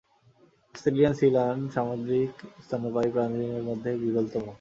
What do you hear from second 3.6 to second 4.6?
মধ্যে বিরলতম।